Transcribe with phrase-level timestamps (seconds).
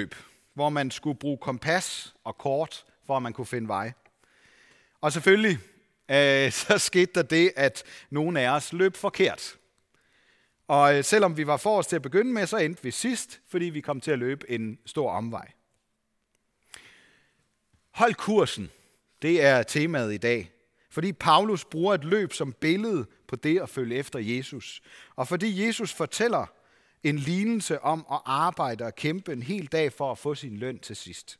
[0.00, 0.14] løb,
[0.54, 3.92] hvor man skulle bruge kompas og kort, for at man kunne finde vej.
[5.00, 5.58] Og selvfølgelig
[6.10, 9.56] øh, så skete der det, at nogle af os løb forkert.
[10.68, 13.64] Og øh, selvom vi var forrest til at begynde med, så endte vi sidst, fordi
[13.64, 15.50] vi kom til at løbe en stor omvej.
[17.90, 18.70] Hold kursen,
[19.22, 20.52] det er temaet i dag.
[20.90, 24.80] Fordi Paulus bruger et løb som billede på det at følge efter Jesus.
[25.16, 26.46] Og fordi Jesus fortæller
[27.02, 30.78] en lignelse om at arbejde og kæmpe en hel dag for at få sin løn
[30.78, 31.38] til sidst.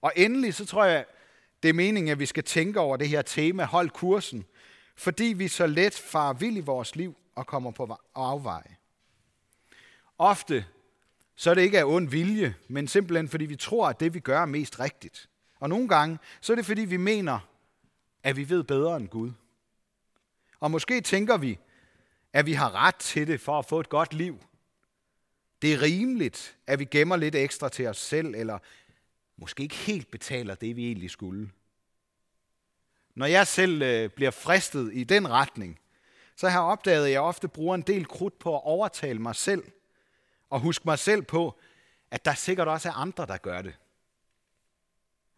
[0.00, 1.04] Og endelig så tror jeg,
[1.62, 4.44] det er meningen, at vi skal tænke over det her tema, hold kursen,
[4.96, 8.76] fordi vi så let far vild i vores liv og kommer på afveje.
[10.18, 10.64] Ofte
[11.36, 14.20] så er det ikke af ond vilje, men simpelthen fordi vi tror, at det vi
[14.20, 15.28] gør er mest rigtigt.
[15.60, 17.38] Og nogle gange så er det fordi vi mener,
[18.22, 19.32] at vi ved bedre end Gud.
[20.60, 21.58] Og måske tænker vi,
[22.38, 24.44] at vi har ret til det for at få et godt liv.
[25.62, 28.58] Det er rimeligt, at vi gemmer lidt ekstra til os selv, eller
[29.36, 31.50] måske ikke helt betaler det, vi egentlig skulle.
[33.14, 35.80] Når jeg selv øh, bliver fristet i den retning,
[36.36, 39.36] så har jeg opdaget, at jeg ofte bruger en del krudt på at overtale mig
[39.36, 39.64] selv,
[40.50, 41.58] og huske mig selv på,
[42.10, 43.74] at der sikkert også er andre, der gør det.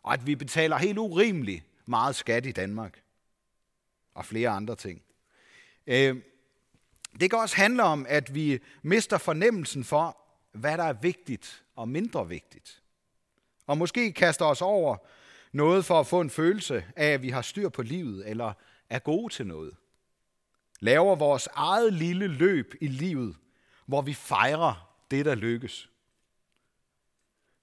[0.03, 3.03] Og at vi betaler helt urimeligt meget skat i Danmark.
[4.15, 5.03] Og flere andre ting.
[5.87, 6.23] Øh,
[7.21, 10.17] det kan også handle om, at vi mister fornemmelsen for,
[10.53, 12.83] hvad der er vigtigt og mindre vigtigt.
[13.67, 14.97] Og måske kaster os over
[15.53, 18.53] noget for at få en følelse af, at vi har styr på livet eller
[18.91, 19.77] er gode til noget.
[20.81, 23.37] Laver vores eget lille løb i livet,
[23.87, 25.91] hvor vi fejrer det, der lykkes.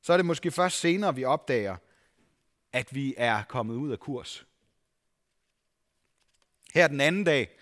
[0.02, 1.78] Så er det måske først senere, vi opdager,
[2.74, 4.46] at vi er kommet ud af kurs.
[6.74, 7.57] Her den anden dag,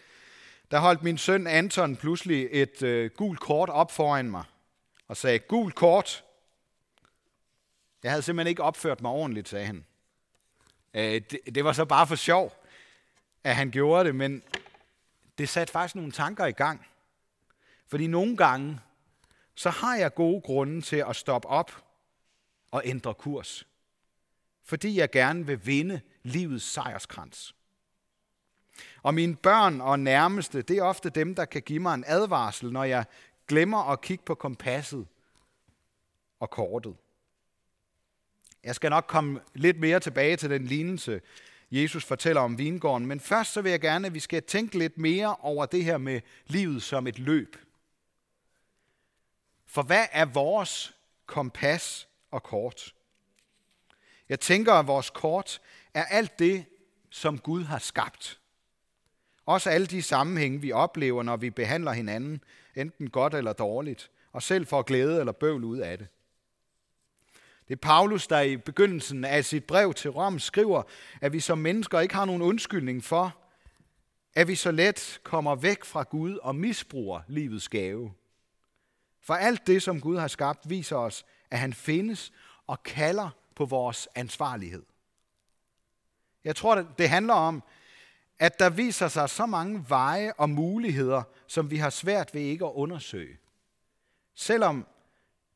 [0.72, 4.44] der holdt min søn Anton pludselig et øh, gult kort op foran mig
[5.08, 6.24] og sagde, gult kort.
[8.04, 9.86] Jeg havde simpelthen ikke opført mig ordentligt, sagde han.
[10.94, 12.54] Øh, det, det var så bare for sjov,
[13.44, 14.44] at han gjorde det, men
[15.38, 16.88] det satte faktisk nogle tanker i gang.
[17.88, 18.80] Fordi nogle gange,
[19.56, 21.84] så har jeg gode grunde til at stoppe op
[22.72, 23.68] og ændre kurs.
[24.64, 27.56] Fordi jeg gerne vil vinde livets sejrskrans.
[29.06, 32.72] Og mine børn og nærmeste, det er ofte dem, der kan give mig en advarsel,
[32.72, 33.06] når jeg
[33.48, 35.08] glemmer at kigge på kompasset
[36.40, 36.96] og kortet.
[38.64, 41.22] Jeg skal nok komme lidt mere tilbage til den lignelse,
[41.72, 44.98] Jesus fortæller om vingården, men først så vil jeg gerne, at vi skal tænke lidt
[44.98, 47.56] mere over det her med livet som et løb.
[49.66, 50.96] For hvad er vores
[51.26, 52.94] kompas og kort?
[54.30, 55.62] Jeg tænker, at vores kort
[55.94, 56.66] er alt det,
[57.10, 58.40] som Gud har skabt.
[59.46, 62.44] Også alle de sammenhænge, vi oplever, når vi behandler hinanden,
[62.76, 66.08] enten godt eller dårligt, og selv får glæde eller bøvl ud af det.
[67.68, 70.84] Det er Paulus, der i begyndelsen af sit brev til Rom skriver,
[71.22, 73.38] at vi som mennesker ikke har nogen undskyldning for,
[74.36, 78.14] at vi så let kommer væk fra Gud og misbruger livets gave.
[79.22, 82.34] For alt det, som Gud har skabt, viser os, at han findes
[82.68, 84.84] og kalder på vores ansvarlighed.
[86.44, 87.64] Jeg tror, det handler om,
[88.40, 92.66] at der viser sig så mange veje og muligheder, som vi har svært ved ikke
[92.66, 93.38] at undersøge.
[94.36, 94.88] Selvom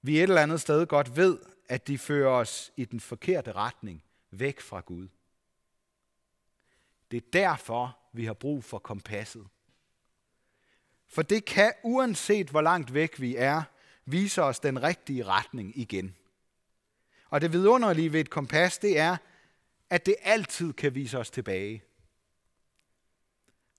[0.02, 1.40] vi et eller andet sted godt ved,
[1.70, 5.08] at de fører os i den forkerte retning, væk fra Gud.
[7.12, 9.48] Det er derfor, vi har brug for kompasset.
[11.08, 13.64] For det kan, uanset hvor langt væk vi er,
[14.06, 16.16] vise os den rigtige retning igen.
[17.30, 19.18] Og det vidunderlige ved et kompas, det er,
[19.90, 21.84] at det altid kan vise os tilbage.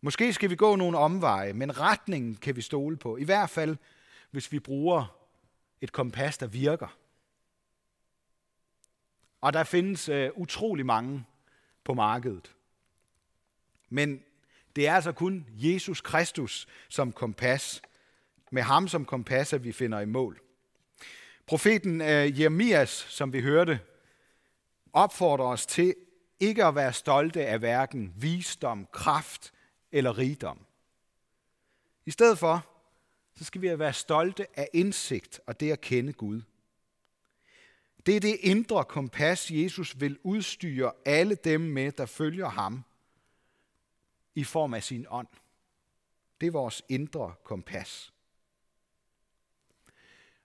[0.01, 3.17] Måske skal vi gå nogle omveje, men retningen kan vi stole på.
[3.17, 3.77] I hvert fald,
[4.31, 5.17] hvis vi bruger
[5.81, 6.97] et kompas, der virker.
[9.41, 11.25] Og der findes øh, utrolig mange
[11.85, 12.55] på markedet.
[13.89, 14.23] Men
[14.77, 17.83] det er altså kun Jesus Kristus som kompas.
[18.53, 20.41] Med ham som kompas, at vi finder i mål.
[21.47, 23.81] Profeten øh, Jeremias, som vi hørte,
[24.93, 25.95] opfordrer os til
[26.41, 29.53] ikke at være stolte af hverken visdom, kraft
[29.93, 30.59] eller rigdom.
[32.07, 32.67] I stedet for,
[33.35, 36.43] så skal vi være stolte af indsigt og det at kende Gud.
[38.07, 42.85] Det er det indre kompas, Jesus vil udstyre alle dem med, der følger ham
[44.35, 45.29] i form af sin ånd.
[46.41, 48.13] Det er vores indre kompas.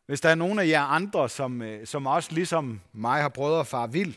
[0.06, 3.59] Hvis der er nogen af jer andre, som, øh, som også ligesom mig har prøvet
[3.59, 4.15] at far vild,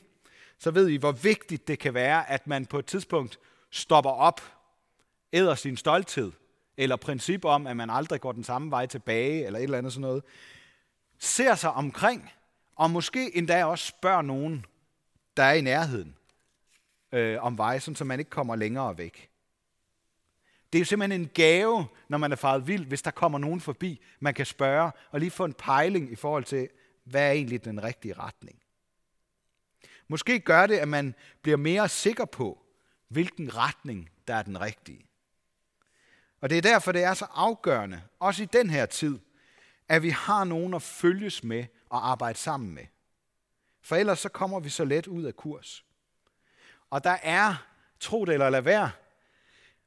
[0.59, 3.39] så ved I, hvor vigtigt det kan være, at man på et tidspunkt
[3.71, 4.41] stopper op,
[5.33, 6.33] æder sin stolthed,
[6.77, 9.93] eller princip om, at man aldrig går den samme vej tilbage, eller et eller andet
[9.93, 10.25] sådan noget,
[11.19, 12.31] ser sig omkring
[12.79, 14.67] Og måske endda også spørger nogen,
[15.37, 16.17] der er i nærheden
[17.13, 19.31] øh, om vej, så man ikke kommer længere væk.
[20.73, 23.61] Det er jo simpelthen en gave, når man er faret vild, hvis der kommer nogen
[23.61, 26.69] forbi, man kan spørge og lige få en pejling i forhold til,
[27.05, 28.63] hvad er egentlig den rigtige retning.
[30.09, 32.65] Måske gør det, at man bliver mere sikker på,
[33.09, 35.08] hvilken retning, der er den rigtige.
[36.41, 39.19] Og det er derfor, det er så afgørende, også i den her tid,
[39.89, 42.85] at vi har nogen at følges med og arbejde sammen med.
[43.83, 45.85] For ellers så kommer vi så let ud af kurs.
[46.91, 47.67] Og der er,
[48.01, 48.91] tro det eller lad være,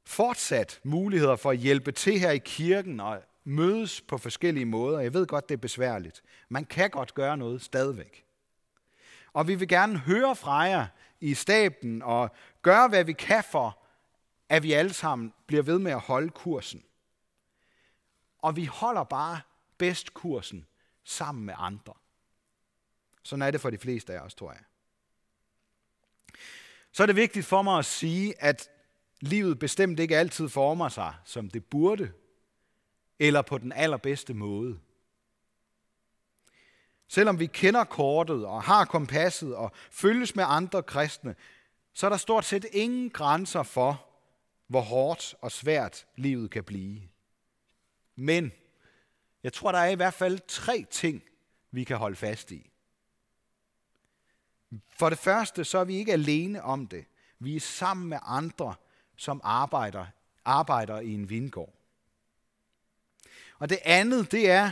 [0.05, 4.99] fortsat muligheder for at hjælpe til her i kirken og mødes på forskellige måder.
[4.99, 6.23] Jeg ved godt, det er besværligt.
[6.49, 8.25] Man kan godt gøre noget stadigvæk.
[9.33, 10.85] Og vi vil gerne høre fra jer
[11.19, 12.31] i staben og
[12.61, 13.80] gøre, hvad vi kan for,
[14.51, 16.83] at vi alle sammen bliver ved med at holde kursen.
[18.37, 19.41] Og vi holder bare
[19.77, 20.67] bedst kursen
[21.03, 21.93] sammen med andre.
[23.23, 24.61] Sådan er det for de fleste af os, tror jeg.
[26.91, 28.69] Så er det vigtigt for mig at sige, at
[29.19, 32.11] livet bestemt ikke altid former sig, som det burde,
[33.19, 34.79] eller på den allerbedste måde.
[37.07, 41.35] Selvom vi kender kortet og har kompasset og følges med andre kristne,
[41.93, 44.10] så er der stort set ingen grænser for,
[44.71, 47.01] hvor hårdt og svært livet kan blive.
[48.15, 48.51] Men
[49.43, 51.23] jeg tror, der er i hvert fald tre ting,
[51.71, 52.69] vi kan holde fast i.
[54.89, 57.05] For det første, så er vi ikke alene om det.
[57.39, 58.75] Vi er sammen med andre,
[59.15, 60.05] som arbejder,
[60.45, 61.73] arbejder i en vingård.
[63.59, 64.71] Og det andet, det er,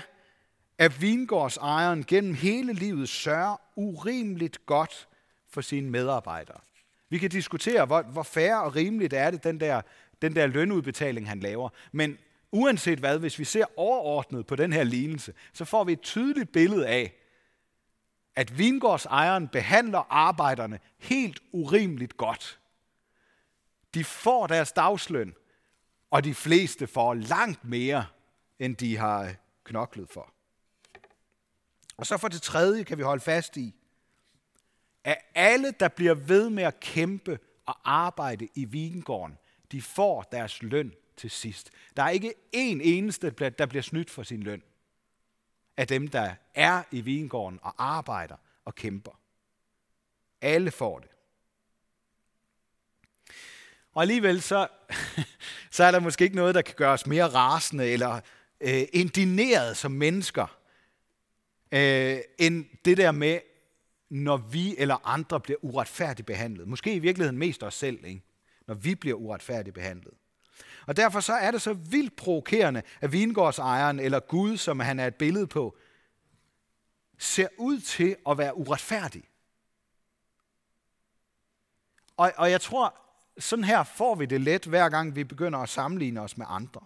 [0.77, 5.07] at vingårdsejeren gennem hele livet sørger urimeligt godt
[5.47, 6.59] for sine medarbejdere.
[7.09, 9.81] Vi kan diskutere, hvor, hvor færre og rimeligt er det, den der,
[10.21, 11.69] den der lønudbetaling, han laver.
[11.91, 12.17] Men
[12.51, 16.51] uanset hvad, hvis vi ser overordnet på den her lignelse, så får vi et tydeligt
[16.51, 17.13] billede af,
[18.35, 22.59] at vingårdsejeren behandler arbejderne helt urimeligt godt.
[23.93, 25.33] De får deres dagsløn,
[26.11, 28.05] og de fleste får langt mere,
[28.59, 29.33] end de har
[29.63, 30.33] knoklet for.
[31.97, 33.75] Og så for det tredje kan vi holde fast i,
[35.03, 39.37] at alle, der bliver ved med at kæmpe og arbejde i vingården,
[39.71, 41.69] de får deres løn til sidst.
[41.97, 44.63] Der er ikke en eneste, der bliver snydt for sin løn
[45.77, 48.35] af dem, der er i vingården og arbejder
[48.65, 49.19] og kæmper.
[50.41, 51.09] Alle får det.
[53.93, 54.67] Og alligevel så,
[55.71, 58.21] så er der måske ikke noget, der kan gøre os mere rasende eller
[58.61, 60.57] øh, indineret som mennesker,
[61.71, 63.39] øh, end det der med,
[64.09, 66.67] når vi eller andre bliver uretfærdigt behandlet.
[66.67, 68.23] Måske i virkeligheden mest os selv, ikke?
[68.67, 70.13] når vi bliver uretfærdigt behandlet.
[70.87, 75.07] Og derfor så er det så vildt provokerende, at vingårdsejeren eller Gud, som han er
[75.07, 75.77] et billede på,
[77.17, 79.23] ser ud til at være uretfærdig.
[82.17, 82.95] Og, og jeg tror,
[83.39, 86.81] sådan her får vi det let, hver gang vi begynder at sammenligne os med andre.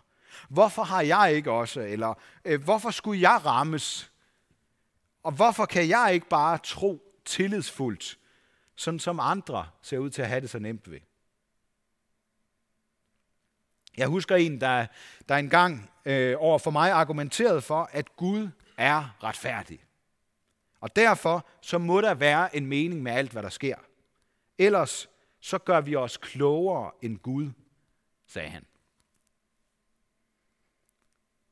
[0.49, 1.81] Hvorfor har jeg ikke også?
[1.81, 2.13] Eller
[2.45, 4.11] øh, hvorfor skulle jeg rammes?
[5.23, 8.17] Og hvorfor kan jeg ikke bare tro tillidsfuldt,
[8.75, 10.99] sådan som andre ser ud til at have det så nemt ved?
[13.97, 14.85] Jeg husker en, der,
[15.29, 19.79] der engang øh, over for mig argumenterede for, at Gud er retfærdig.
[20.79, 23.75] Og derfor så må der være en mening med alt, hvad der sker.
[24.57, 25.09] Ellers
[25.39, 27.51] så gør vi os klogere end Gud,
[28.27, 28.65] sagde han.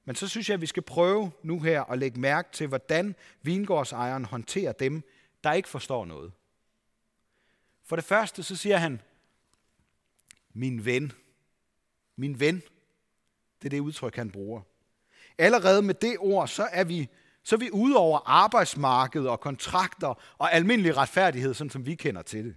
[0.06, 3.16] Men så synes jeg, at vi skal prøve nu her at lægge mærke til, hvordan
[3.42, 5.04] vingårdsejeren håndterer dem,
[5.44, 6.32] der ikke forstår noget.
[7.86, 9.02] For det første, så siger han,
[10.54, 11.12] min ven.
[12.16, 12.56] Min ven.
[13.62, 14.62] Det er det udtryk, han bruger.
[15.38, 17.10] Allerede med det ord, så er vi,
[17.44, 22.22] så er vi ude over arbejdsmarkedet og kontrakter og almindelig retfærdighed, sådan som vi kender
[22.22, 22.56] til det.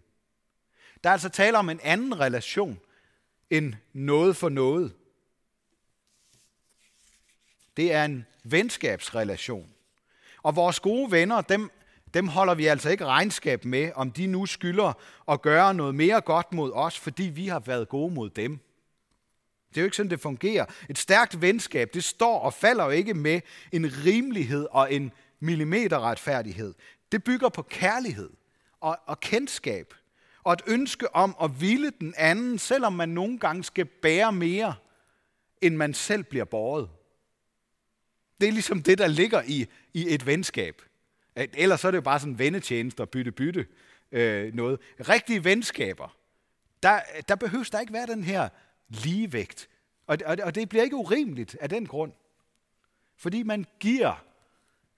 [1.05, 2.81] Der er altså tale om en anden relation
[3.51, 4.95] end noget for noget.
[7.77, 9.75] Det er en venskabsrelation.
[10.43, 11.71] Og vores gode venner, dem,
[12.15, 14.93] dem holder vi altså ikke regnskab med, om de nu skylder
[15.29, 18.59] at gøre noget mere godt mod os, fordi vi har været gode mod dem.
[19.69, 20.67] Det er jo ikke sådan, det fungerer.
[20.89, 23.41] Et stærkt venskab, det står og falder jo ikke med
[23.73, 26.75] en rimelighed og en millimeterretfærdighed.
[27.13, 28.31] Det bygger på kærlighed
[28.81, 29.95] og, og kendskab
[30.45, 34.75] og et ønske om at ville den anden, selvom man nogle gange skal bære mere,
[35.61, 36.89] end man selv bliver båret.
[38.41, 40.83] Det er ligesom det, der ligger i, i et venskab.
[41.37, 43.67] Ellers så er det jo bare sådan vennetjenester, vennetjeneste bytte-bytte
[44.13, 44.81] øh, noget.
[45.01, 46.17] Rigtige venskaber,
[46.83, 48.49] der, der behøves der ikke være den her
[48.89, 49.69] ligevægt.
[50.07, 52.13] Og, og, og det bliver ikke urimeligt af den grund.
[53.17, 54.25] Fordi man giver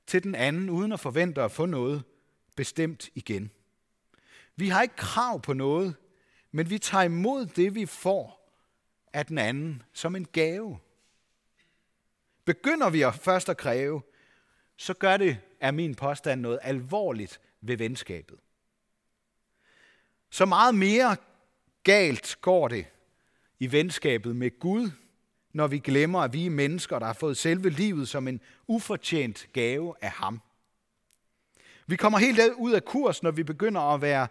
[0.06, 2.04] til den anden, uden at forvente at få noget
[2.56, 3.50] bestemt igen.
[4.56, 5.94] Vi har ikke krav på noget,
[6.52, 8.52] men vi tager imod det, vi får
[9.12, 10.78] af den anden som en gave.
[12.44, 14.02] Begynder vi at først at kræve,
[14.76, 18.38] så gør det, er min påstand, noget alvorligt ved venskabet.
[20.30, 21.16] Så meget mere
[21.82, 22.86] galt går det
[23.58, 24.90] i venskabet med Gud,
[25.52, 29.48] når vi glemmer, at vi er mennesker, der har fået selve livet som en ufortjent
[29.52, 30.40] gave af ham.
[31.86, 34.28] Vi kommer helt ud af kurs, når vi begynder at være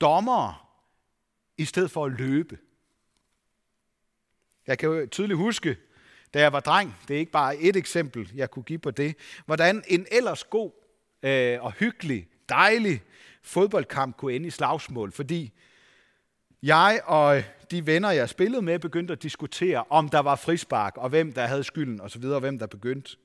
[0.00, 0.54] dommere,
[1.56, 2.58] i stedet for at løbe.
[4.66, 5.76] Jeg kan jo tydeligt huske,
[6.34, 9.16] da jeg var dreng, det er ikke bare et eksempel, jeg kunne give på det,
[9.46, 10.70] hvordan en ellers god
[11.22, 13.02] øh, og hyggelig, dejlig
[13.42, 15.52] fodboldkamp kunne ende i slagsmål, fordi
[16.62, 21.08] jeg og de venner, jeg spillede med, begyndte at diskutere, om der var frispark, og
[21.08, 23.16] hvem der havde skylden, osv., og hvem der begyndte.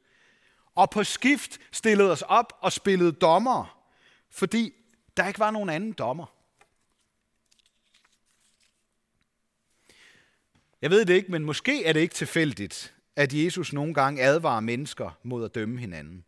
[0.75, 3.77] Og på skift stillede os op og spillede dommer,
[4.31, 4.73] fordi
[5.17, 6.32] der ikke var nogen anden dommer.
[10.83, 14.59] Jeg ved det ikke, men måske er det ikke tilfældigt, at Jesus nogle gange advarer
[14.59, 16.25] mennesker mod at dømme hinanden.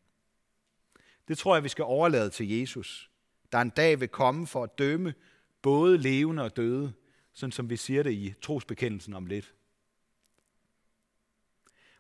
[1.28, 3.12] Det tror jeg, vi skal overlade til Jesus,
[3.52, 5.14] der en dag vil komme for at dømme
[5.62, 6.94] både levende og døde,
[7.34, 9.54] sådan som vi siger det i trosbekendelsen om lidt.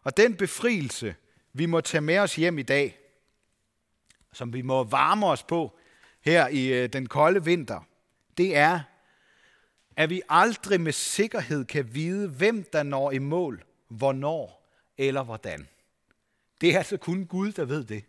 [0.01, 1.15] Og den befrielse,
[1.53, 3.00] vi må tage med os hjem i dag,
[4.33, 5.79] som vi må varme os på
[6.21, 7.81] her i øh, den kolde vinter,
[8.38, 8.79] det er,
[9.95, 14.65] at vi aldrig med sikkerhed kan vide, hvem der når i mål, hvornår
[14.97, 15.67] eller hvordan.
[16.61, 18.03] Det er altså kun Gud, der ved det.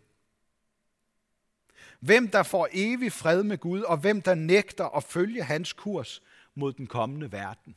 [1.99, 6.23] Hvem der får evig fred med Gud, og hvem der nægter at følge hans kurs
[6.55, 7.75] mod den kommende verden.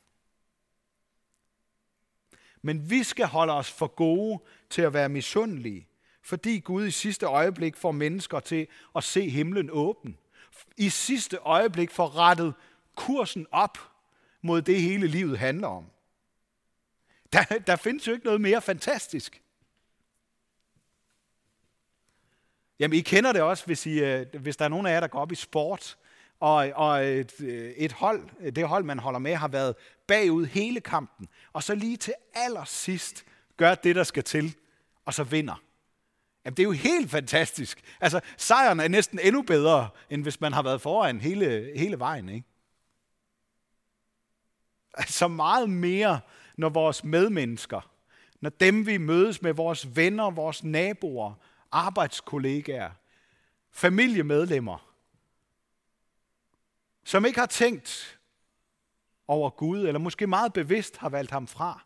[2.63, 4.41] Men vi skal holde os for gode
[4.71, 5.89] til at være misundelige,
[6.23, 10.19] fordi Gud i sidste øjeblik får mennesker til at se himlen åben.
[10.77, 12.55] I sidste øjeblik får rettet
[12.95, 13.90] kursen op
[14.43, 15.85] mod det hele livet handler om.
[17.33, 19.43] Der, der findes jo ikke noget mere fantastisk.
[22.79, 25.07] Jamen, I kender det også, hvis, I, øh, hvis der er nogen af jer, der
[25.07, 25.99] går op i sport,
[26.41, 29.75] og, og et, øh, et hold, det hold, man holder med, har været
[30.07, 33.25] bagud hele kampen, og så lige til allersidst
[33.57, 34.57] gør det, der skal til,
[35.05, 35.63] og så vinder.
[36.45, 37.83] Jamen, det er jo helt fantastisk.
[38.01, 42.29] Altså, sejren er næsten endnu bedre, end hvis man har været foran hele, hele vejen,
[42.29, 42.47] ikke?
[45.07, 46.21] Så meget mere,
[46.57, 47.91] når vores medmennesker,
[48.41, 51.35] når dem vi mødes med, vores venner, vores naboer,
[51.73, 52.91] arbejdskollegaer,
[53.71, 54.95] familiemedlemmer,
[57.05, 58.19] som ikke har tænkt
[59.29, 61.85] over Gud, eller måske meget bevidst har valgt ham fra,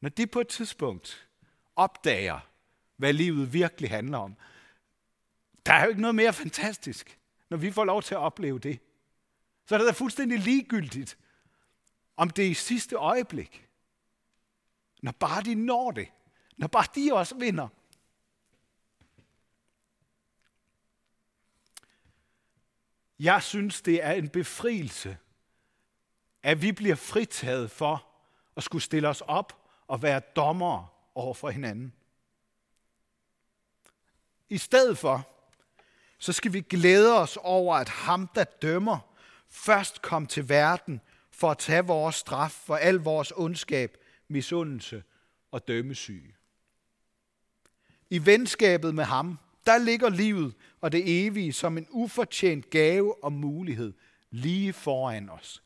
[0.00, 1.28] når de på et tidspunkt
[1.76, 2.40] opdager,
[2.96, 4.36] hvad livet virkelig handler om,
[5.66, 7.18] der er jo ikke noget mere fantastisk,
[7.50, 8.78] når vi får lov til at opleve det.
[9.66, 11.18] Så er det da fuldstændig ligegyldigt,
[12.18, 13.68] om det er i sidste øjeblik.
[15.02, 16.08] Når bare de når det.
[16.56, 17.68] Når bare de også vinder.
[23.18, 25.18] Jeg synes, det er en befrielse,
[26.42, 28.06] at vi bliver fritaget for
[28.56, 31.92] at skulle stille os op og være dommer over for hinanden.
[34.48, 35.28] I stedet for,
[36.18, 38.98] så skal vi glæde os over, at ham, der dømmer,
[39.48, 41.00] først kom til verden
[41.38, 43.96] for at tage vores straf for al vores ondskab,
[44.28, 45.02] misundelse
[45.50, 46.34] og dømmesyge.
[48.10, 53.32] I venskabet med ham, der ligger livet og det evige som en ufortjent gave og
[53.32, 53.92] mulighed
[54.30, 55.62] lige foran os.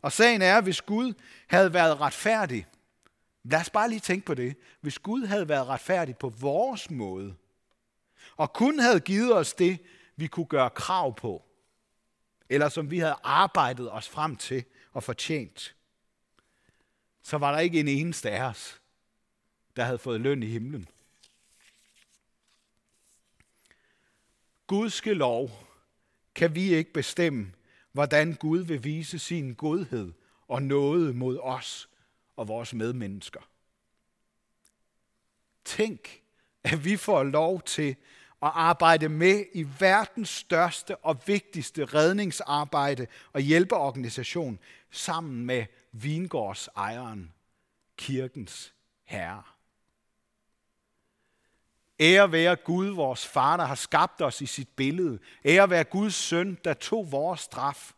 [0.00, 1.14] Og sagen er, hvis Gud
[1.46, 2.66] havde været retfærdig,
[3.42, 7.34] lad os bare lige tænke på det, hvis Gud havde været retfærdig på vores måde,
[8.36, 9.78] og kun havde givet os det,
[10.16, 11.43] vi kunne gøre krav på,
[12.48, 15.76] eller som vi havde arbejdet os frem til og fortjent,
[17.22, 18.80] så var der ikke en eneste af os,
[19.76, 20.88] der havde fået løn i himlen.
[24.66, 25.50] Gudske lov
[26.34, 27.52] kan vi ikke bestemme,
[27.92, 30.12] hvordan Gud vil vise sin godhed
[30.48, 31.88] og nåde mod os
[32.36, 33.40] og vores medmennesker.
[35.64, 36.22] Tænk,
[36.64, 37.96] at vi får lov til
[38.44, 44.58] at arbejde med i verdens største og vigtigste redningsarbejde og hjælpeorganisation
[44.90, 47.32] sammen med vingårdsejeren,
[47.96, 48.74] kirkens
[49.04, 49.42] herre.
[52.00, 55.18] Ære være Gud, vores far, der har skabt os i sit billede.
[55.44, 57.92] Ære være Guds søn, der tog vores straf,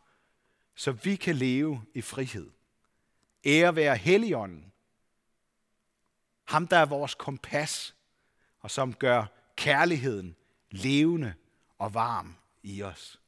[0.74, 2.50] så vi kan leve i frihed.
[3.44, 4.72] Ære være Helligånden,
[6.44, 7.94] ham der er vores kompas,
[8.60, 9.26] og som gør
[9.56, 10.36] kærligheden
[10.70, 11.34] levende
[11.78, 13.20] og varm i os.